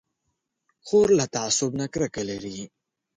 خور 0.85 1.07
له 1.19 1.25
تعصب 1.35 1.71
نه 1.81 1.85
کرکه 1.93 2.21
لري. 2.29 2.59